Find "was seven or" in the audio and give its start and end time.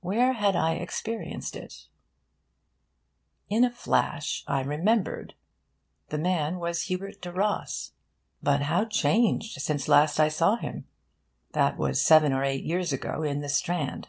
11.76-12.44